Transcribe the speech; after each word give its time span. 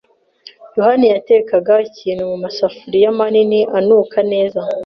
yohani 0.77 1.05
yatekaga 1.13 1.75
ikintu 1.89 2.23
mumasafuri 2.31 2.99
manini 3.17 3.59
anuka 3.77 4.19
neza. 4.31 4.59